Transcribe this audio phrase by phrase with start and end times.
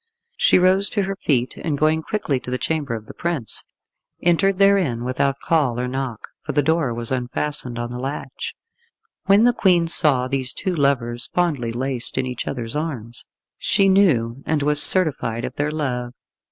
[0.35, 3.63] She rose to her feet, and going quickly to the chamber of the prince,
[4.23, 8.55] entered therein without call or knock, for the door was unfastened on the latch.
[9.25, 13.25] When the Queen saw these two lovers fondly laced in each other's arms,
[13.59, 16.13] she knew and was certified of their love.